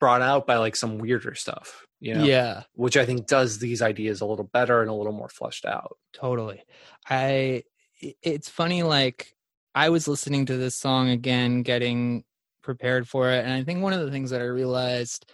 [0.00, 2.64] brought out by like some weirder stuff you know Yeah.
[2.74, 5.96] which i think does these ideas a little better and a little more fleshed out
[6.12, 6.62] totally
[7.08, 7.62] i-
[8.00, 9.34] it's funny like
[9.74, 12.24] i was listening to this song again getting
[12.62, 15.24] prepared for it and i think one of the things that i realized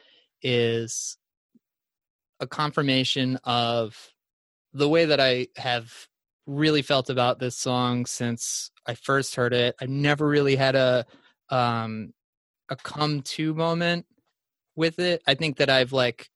[0.43, 1.17] is
[2.43, 4.13] a confirmation of
[4.75, 6.09] the way that i have
[6.47, 11.07] really felt about this song since i first heard it i never really had a
[11.51, 12.13] um
[12.69, 14.05] a come to moment
[14.75, 16.29] with it i think that i've like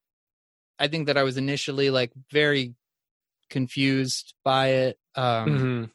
[0.78, 2.74] i think that i was initially like very
[3.50, 5.90] confused by it um Mhm.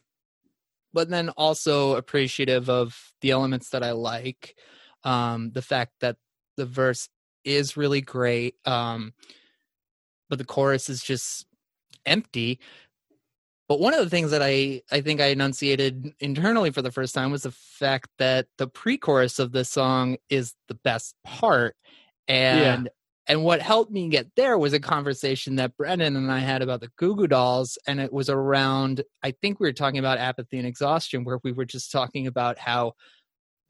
[0.92, 4.56] but then also appreciative of the elements that i like
[5.04, 6.16] um the fact that
[6.58, 7.08] the verse
[7.44, 9.14] is really great um
[10.32, 11.44] but the chorus is just
[12.06, 12.58] empty.
[13.68, 17.14] But one of the things that i i think i enunciated internally for the first
[17.14, 21.76] time was the fact that the pre-chorus of this song is the best part.
[22.28, 22.88] And
[23.26, 26.80] and what helped me get there was a conversation that Brennan and I had about
[26.80, 29.02] the Goo Goo Dolls, and it was around.
[29.22, 32.58] I think we were talking about apathy and exhaustion, where we were just talking about
[32.58, 32.94] how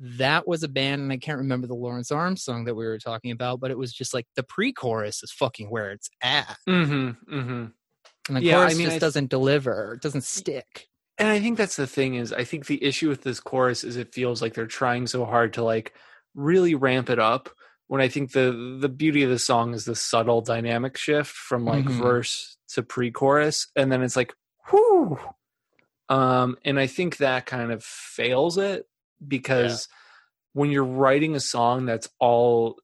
[0.04, 2.98] that was a band, and I can't remember the Lawrence Arms song that we were
[2.98, 7.34] talking about, but it was just like the pre-chorus is fucking where it's at, Mm-hmm,
[7.34, 7.64] mm-hmm.
[8.28, 10.88] and the Yeah, I chorus mean, just I- doesn't deliver, it doesn't stick.
[11.18, 13.96] and i think that's the thing is i think the issue with this chorus is
[13.96, 15.92] it feels like they're trying so hard to like
[16.34, 17.50] really ramp it up
[17.86, 21.64] when i think the the beauty of the song is the subtle dynamic shift from
[21.66, 21.98] like Mhm.
[22.00, 24.34] verse to pre-chorus and then it's like
[24.72, 25.18] whoo
[26.08, 28.86] um and i think that kind of fails it
[29.28, 29.88] because
[30.54, 32.76] when you're writing a song that's all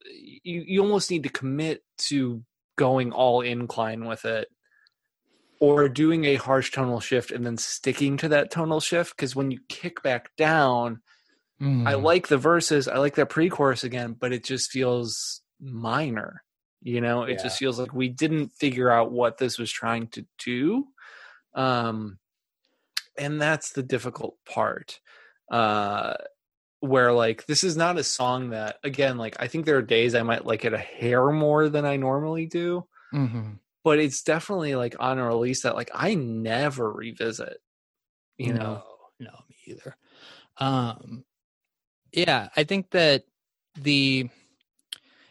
[0.42, 2.42] you, you almost need to commit to
[2.76, 4.48] going all incline with it
[5.60, 9.16] or doing a harsh tonal shift and then sticking to that tonal shift.
[9.16, 11.00] Because when you kick back down
[11.84, 12.02] i Mhm.
[12.02, 16.42] like the verses i like that pre-chorus again but it just feels minor
[16.80, 17.24] you know?
[17.24, 20.86] It just feels like we didn't figure out what this was trying to do.
[21.54, 22.18] Um
[23.18, 25.00] and that's the difficult part
[25.50, 26.14] uh
[26.80, 30.14] where like this is not a song that again like i think there are days
[30.14, 33.58] i might like it a hair more than i normally do Mhm.
[33.82, 37.58] but it's definitely like on a release that like i never revisit
[38.36, 38.82] you know
[39.18, 39.96] no, no, me either.
[40.58, 41.24] Um,
[42.12, 43.24] yeah, I think that
[43.74, 44.28] the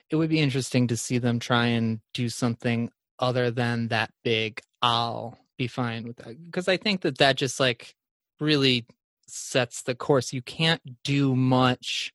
[0.09, 4.61] it would be interesting to see them try and do something other than that big.
[4.81, 7.95] I'll be fine with that because I think that that just like
[8.39, 8.85] really
[9.27, 10.33] sets the course.
[10.33, 12.13] You can't do much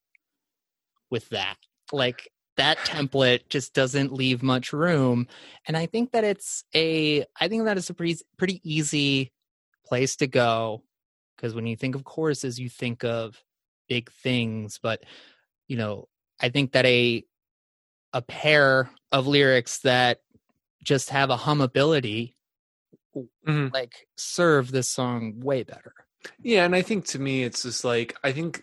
[1.10, 1.56] with that.
[1.92, 5.26] Like that template just doesn't leave much room
[5.66, 9.32] and i think that it's a i think that is a pretty pretty easy
[9.86, 10.82] place to go
[11.34, 13.42] because when you think of choruses you think of
[13.88, 15.02] big things but
[15.66, 16.08] you know
[16.42, 17.24] i think that a
[18.12, 20.20] a pair of lyrics that
[20.84, 22.34] just have a hummability
[23.46, 23.72] Mhm.
[23.72, 25.94] like serve this song way better
[26.42, 28.62] Yeah, and I think to me it's just like I think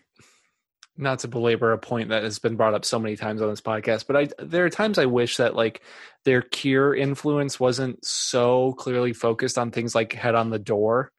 [0.97, 3.61] not to belabor a point that has been brought up so many times on this
[3.61, 5.81] podcast, but I there are times I wish that like
[6.25, 11.11] their Cure influence wasn't so clearly focused on things like Head on the Door.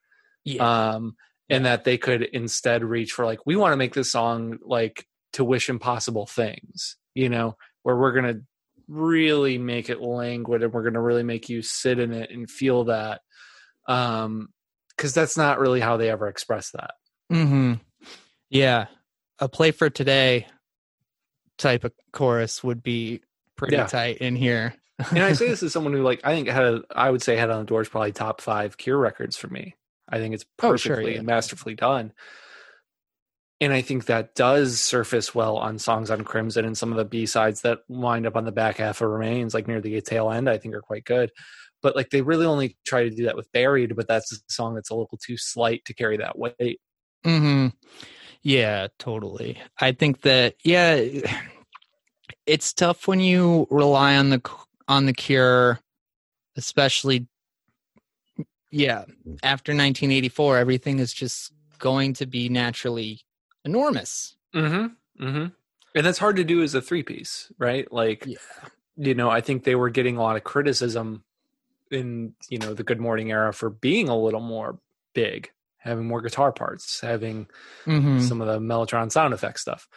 [0.44, 0.92] Yeah.
[0.92, 1.16] Um
[1.48, 5.04] and that they could instead reach for like we want to make this song like
[5.32, 8.42] to wish impossible things, you know, where we're going to
[8.86, 12.50] really make it languid and we're going to really make you sit in it and
[12.50, 13.20] feel that
[13.88, 14.48] um
[15.00, 16.92] cuz that's not really how they ever express that.
[17.30, 17.74] hmm
[18.50, 18.86] Yeah.
[19.38, 20.46] A play for today
[21.58, 23.22] type of chorus would be
[23.56, 23.86] pretty Yeah.
[23.86, 24.74] tight in here.
[25.10, 27.36] and I say this as someone who like I think had a, I would say
[27.36, 29.76] Head on the Door is probably top five Cure records for me.
[30.08, 31.18] I think it's Oh, perfectly sure, yeah.
[31.18, 32.12] and masterfully done.
[33.62, 37.04] And I think that does surface well on songs on Crimson and some of the
[37.04, 40.30] B sides that wind up on the back half of Remains, like near the tail
[40.30, 41.30] end, I think are quite good.
[41.82, 44.74] But like they really only try to do that with Buried, but that's a song
[44.74, 46.80] that's a little too slight to carry that weight.
[47.24, 47.68] hmm
[48.42, 49.58] Yeah, totally.
[49.78, 51.02] I think that yeah,
[52.46, 54.42] it's tough when you rely on the
[54.88, 55.80] on the cure,
[56.56, 57.26] especially
[58.70, 59.04] yeah,
[59.42, 63.20] after 1984 everything is just going to be naturally
[63.64, 64.36] enormous.
[64.54, 65.24] Mm-hmm.
[65.24, 65.46] Mm-hmm.
[65.94, 67.90] And that's hard to do as a three piece, right?
[67.92, 68.36] Like Yeah.
[68.96, 71.24] you know, I think they were getting a lot of criticism
[71.90, 74.78] in, you know, the Good Mourning era for being a little more
[75.14, 77.46] big, having more guitar parts, having
[77.86, 78.20] Mhm.
[78.20, 79.88] some of the Mellotron sound effect stuff.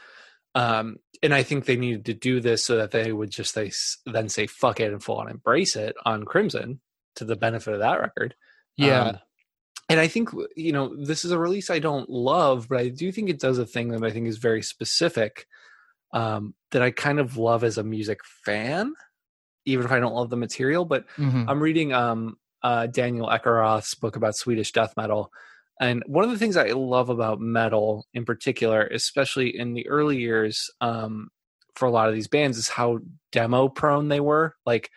[0.56, 3.72] Um, and I think they needed to do this so that they would just they
[4.06, 6.80] then say fuck it and full on embrace it on Crimson
[7.16, 8.36] to the benefit of that record.
[8.76, 9.02] Yeah.
[9.04, 9.20] Um,
[9.90, 13.12] and I think you know this is a release I don't love, but I do
[13.12, 15.48] think it does a thing that I think is very specific
[16.14, 18.94] um, that I kind of love as a music fan,
[19.66, 20.86] even if I don't love the material.
[20.86, 21.46] But Mhm.
[21.48, 25.32] I'm reading um, uh, Daniel Ekeroth's book about Swedish death metal,
[25.82, 30.18] and one of the things I love about metal in particular, especially in the early
[30.18, 31.30] years um,
[31.76, 33.00] for a lot of these bands, is how
[33.32, 34.56] demo prone they were.
[34.66, 34.90] Like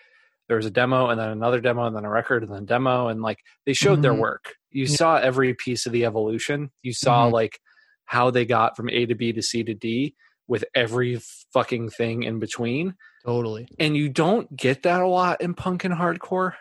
[0.49, 2.67] there was a demo and then another demo and then a record and then a
[2.67, 4.19] demo and like they showed their Mhm.
[4.21, 4.55] work.
[4.71, 4.95] You Yeah.
[4.97, 6.71] saw every piece of the evolution.
[6.83, 7.33] You saw Mhm.
[7.33, 7.59] like
[8.05, 10.15] how they got from A to B to C to D
[10.47, 11.19] with every
[11.53, 12.95] fucking thing in between
[13.27, 13.67] Totally.
[13.81, 16.53] and you don't get that a lot in punk and hardcore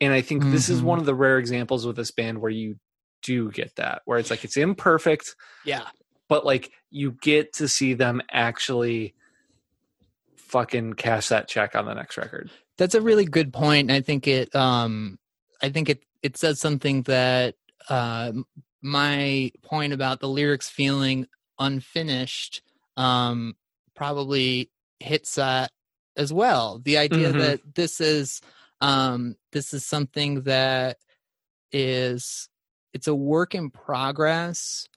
[0.00, 0.84] and i think this is Mhm.
[0.84, 2.76] one of the rare examples with this band where you
[3.22, 5.34] do get that where it's like it's imperfect
[5.64, 5.88] Yeah.
[6.28, 9.14] but like you get to see them actually
[10.36, 13.90] fucking cash that check on the next record That's a really good point.
[13.90, 15.18] I think it um
[15.62, 17.56] I think it it says something that
[17.88, 18.32] uh
[18.82, 21.26] my point about the lyrics feeling
[21.58, 22.62] unfinished
[22.96, 23.54] um
[23.94, 25.70] probably hits that
[26.20, 26.78] as well.
[26.84, 27.38] The idea Mhm.
[27.38, 28.40] that this is
[28.80, 30.98] um this is something that
[31.72, 32.48] is
[32.92, 34.88] it's a work in progress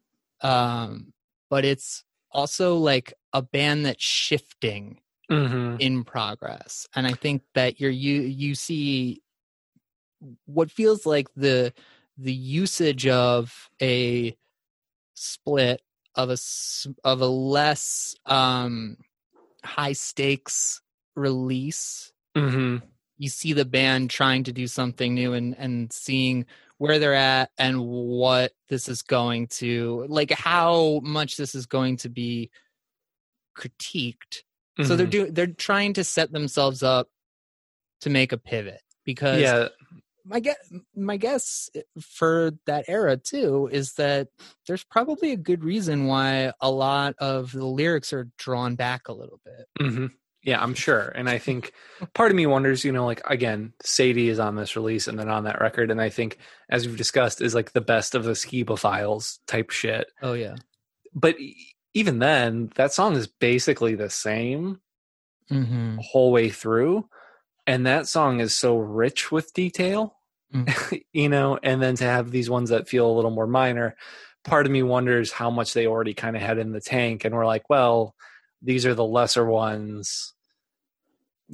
[0.41, 1.13] um
[1.49, 4.99] but it's also like a band that's shifting
[5.29, 5.75] mm-hmm.
[5.79, 9.21] in progress and i think that you're you you see
[10.45, 11.73] what feels like the
[12.17, 14.35] the usage of a
[15.13, 15.81] split
[16.15, 16.37] of a
[17.03, 18.97] of a less um
[19.63, 20.81] high stakes
[21.15, 22.83] release Mm-hmm.
[23.19, 26.47] you see the band trying to do something new and and seeing
[26.79, 31.97] where they're at and what this is going to like how much this is going
[31.97, 32.49] to be
[33.55, 34.41] critiqued.
[34.81, 37.07] So they're doing they're trying to set themselves up
[38.01, 39.67] to make a pivot because yeah.
[40.25, 40.57] my guess
[40.95, 41.69] my guess
[42.01, 44.29] for that era too is that
[44.65, 49.13] there's probably a good reason why a lot of the lyrics are drawn back a
[49.13, 49.67] little bit.
[49.79, 50.07] Hmm
[50.43, 51.07] Yeah, I'm sure.
[51.07, 51.71] And I think
[52.13, 55.29] part of me wonders, you know, like again, Sadie is on this release and then
[55.29, 55.89] on that record.
[55.89, 56.37] And I think,
[56.69, 60.07] as we've discussed, is like the best of the Skiba files type shit.
[60.21, 60.55] oh yeah
[61.13, 61.37] But
[61.93, 64.81] even then, that song is basically the same
[65.49, 65.97] mm-hmm.
[66.01, 67.07] whole way through.
[67.65, 70.17] And that song is so rich with detail,
[71.13, 73.95] you know, and then to have these ones that feel a little more minor,
[74.43, 77.23] part of me wonders how much they already kind of had in the tank.
[77.23, 78.15] And we're like, well,
[78.61, 80.32] these are the lesser ones.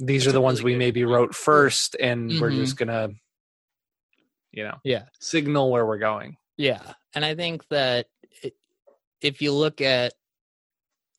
[0.02, 1.12] These That's are the ones really we good maybe point.
[1.14, 2.56] wrote first, and we're Mhm.
[2.56, 3.10] just gonna,
[4.50, 6.36] you know, yeah signal where we're going.
[6.56, 8.06] Yeah, and I think that
[9.20, 10.14] if you look at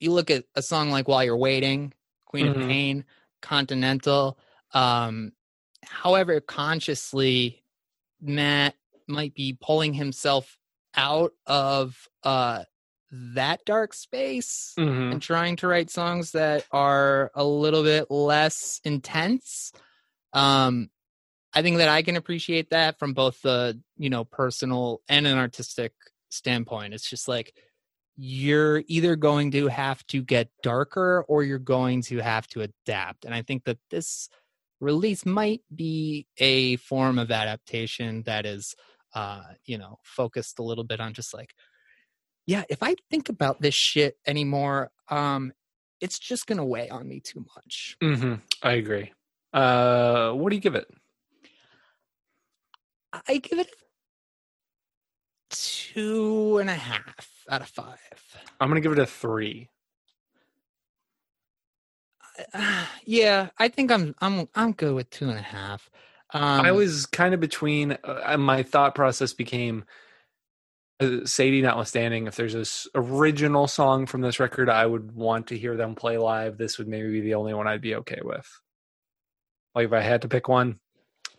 [0.00, 1.94] you look at a song like "While You're Waiting,"
[2.26, 2.62] Queen Mhm.
[2.62, 3.04] of Pain,
[3.40, 4.36] Continental,
[4.74, 5.32] um,
[5.84, 7.62] however consciously
[8.20, 8.74] Matt
[9.06, 10.58] might be pulling himself
[10.94, 12.64] out of uh,
[13.12, 15.12] that dark space Mhm.
[15.12, 19.72] and trying to write songs that are a little bit less intense.
[20.32, 20.90] Um,
[21.52, 25.36] I think that I can appreciate that from both the you know personal and an
[25.36, 25.92] artistic
[26.30, 26.94] standpoint.
[26.94, 27.54] It's just like
[28.16, 33.24] you're either going to have to get darker or you're going to have to adapt.
[33.24, 34.28] And I think that this
[34.80, 38.74] release might be a form of adaptation that is,
[39.14, 41.54] uh, you know, focused a little bit on just like,
[42.46, 45.52] yeah, if I think about this shit anymore, um,
[46.00, 47.96] it's just going to weigh on me too much.
[48.02, 48.34] Mm-hmm.
[48.62, 49.12] I agree.
[49.52, 50.86] Uh, what do you give it?
[53.28, 53.68] I give it
[55.50, 57.98] two and a half out of five.
[58.60, 59.68] I'm gonna give it a three.
[62.54, 65.90] Uh, yeah, I think I'm I'm I'm good with two and a half.
[66.32, 67.98] Um, I was kind of between.
[68.02, 69.84] Uh, my thought process became uh,
[71.26, 75.76] Sadie, notwithstanding, if there's this original song from this record, I would want to hear
[75.76, 76.58] them play live.
[76.58, 78.46] This would maybe be the only one I'd be okay with.
[79.74, 80.80] Like if I had to pick one,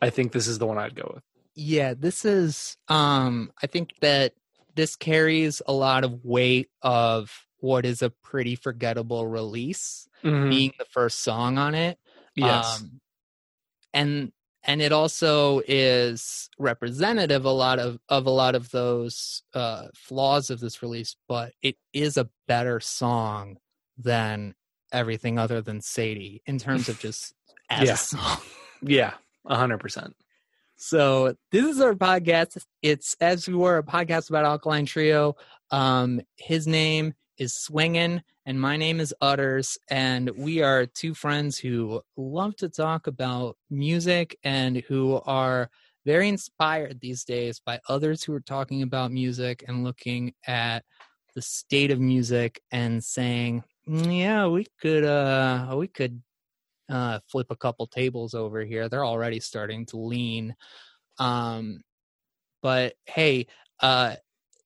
[0.02, 1.24] I think this is the one I'd go with.
[1.56, 2.78] Yeah, this is.
[2.88, 4.34] Um, I think that
[4.76, 10.50] this carries a lot of weight of what is a pretty forgettable release, Mhm.
[10.50, 12.00] being the first song on it.
[12.36, 12.82] Yes.
[12.82, 13.00] Um,
[13.94, 14.32] and
[14.64, 20.50] and it also is representative a lot of of a lot of those uh, flaws
[20.50, 23.58] of this release, but it is a better song
[23.98, 24.56] than
[24.92, 27.34] everything other than Sadie in terms of just
[27.70, 27.94] as Yeah.
[27.94, 28.38] a song.
[28.82, 29.14] yeah,
[29.46, 30.16] a hundred percent.
[30.76, 32.64] So this is our podcast.
[32.82, 35.36] It's as we were a podcast about Alkaline Trio.
[35.72, 41.58] Um, his name is swinging and my name is Utters, and we are two friends
[41.58, 45.70] who love to talk about music and who are
[46.06, 50.84] very inspired these days by others who are talking about music and looking at
[51.36, 56.22] the state of music and saying, "Mm, "Yeah, we could, uh, we could
[56.90, 58.90] uh, flip a couple tables over here.
[58.90, 60.56] They're already starting to lean.
[61.18, 61.82] Um,
[62.62, 63.48] but hey,
[63.80, 64.18] uh,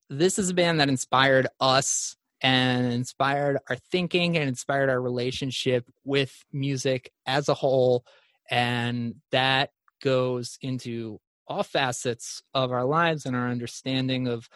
[0.10, 5.86] this is a band that inspired us and inspired our thinking and inspired our relationship
[6.04, 8.06] with music as a whole.
[8.50, 9.72] And that
[10.02, 14.48] goes into all facets of our lives and our understanding of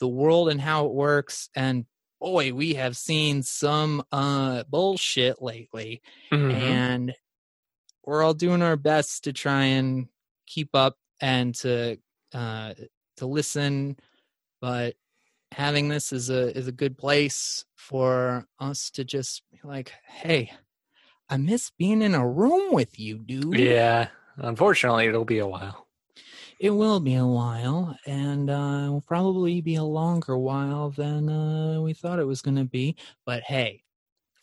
[0.00, 1.48] the world and how it works.
[1.54, 1.86] And
[2.20, 6.62] boy, we have seen some uh, bullshit lately Mhm.
[6.62, 7.14] and
[8.04, 10.08] we're all doing our best to try and
[10.46, 11.96] keep up and to
[12.34, 12.74] uh
[13.16, 13.96] to listen
[14.60, 14.94] but
[15.54, 20.50] having this is a is a good place for us to just be like hey
[21.28, 25.86] i miss being in a room with you dude Yeah, unfortunately, it'll be a while.
[26.60, 31.80] it will be a while and uh will probably be a longer while than uh
[31.80, 32.96] we thought it was going to be
[33.26, 33.82] but hey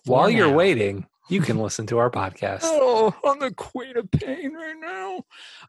[0.05, 2.61] While you're now- waiting, you can listen to our podcast.
[2.63, 5.23] Oh, I'm the queen of pain right now.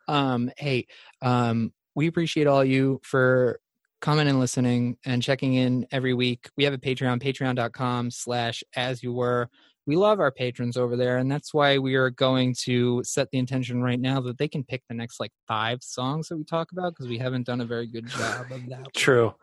[0.08, 0.86] Um, hey,
[1.20, 3.60] um, we appreciate all you for
[4.02, 6.50] coming and listening and checking in every week.
[6.56, 9.48] We have a Patreon, patreon.com slash as you were.
[9.86, 13.38] We love our patrons over there, and that's why we are going to set the
[13.38, 16.70] intention right now that they can pick the next like five songs that we talk
[16.72, 18.86] about because we haven't done a very good job of that.
[18.94, 19.34] True,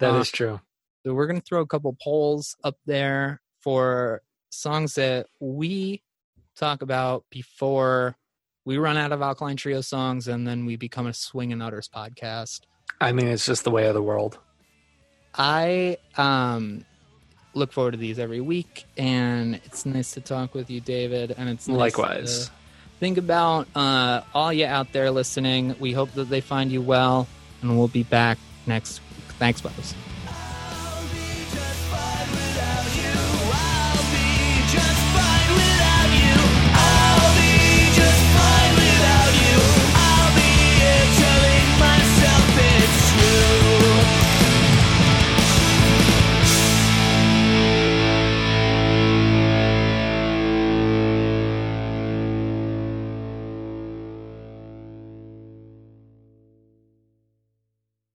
[0.00, 0.60] that is Uh, true.
[1.04, 6.02] So we're going to throw a couple polls up there for songs that we
[6.56, 8.16] talk about before
[8.64, 12.60] we run out of Alkaline Trio songs and then we become a Swingin' Utters podcast.
[13.00, 14.38] I mean, it's just the way of the world.
[15.34, 16.84] I um,
[17.54, 21.34] look forward to these every week and it's nice to talk with you, David.
[21.36, 22.46] And it's nice Likewise.
[22.46, 22.52] to
[23.00, 25.74] think about uh, all you out there listening.
[25.80, 27.26] We hope that they find you well
[27.62, 29.34] and we'll be back next week.
[29.38, 29.94] Thanks, Buzz.